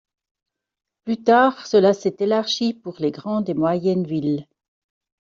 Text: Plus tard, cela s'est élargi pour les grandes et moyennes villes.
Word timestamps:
Plus 1.03 1.21
tard, 1.23 1.67
cela 1.67 1.93
s'est 1.93 2.15
élargi 2.17 2.73
pour 2.73 2.95
les 2.97 3.11
grandes 3.11 3.47
et 3.49 3.53
moyennes 3.53 4.07
villes. 4.07 4.47